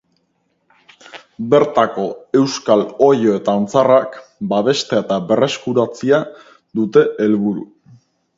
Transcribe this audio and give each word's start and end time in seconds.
Bertako 1.53 2.05
euskal 2.39 2.81
oilo 3.09 3.35
eta 3.41 3.55
antzarak 3.61 4.17
babestea 4.55 5.03
eta 5.05 5.19
berreskuratzea 5.29 6.23
dute 6.81 7.07
helburu. 7.21 7.69